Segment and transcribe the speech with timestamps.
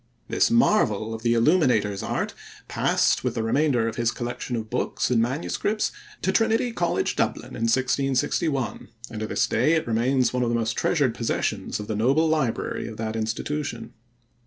[0.29, 2.33] This marvel of the illuminator's art
[2.67, 5.91] passed with the remainder of his collection of books and manuscripts
[6.23, 10.55] to Trinity College, Dublin, in 1661, and to this day it remains one of the
[10.55, 13.93] most treasured possessions of the noble library of that institution.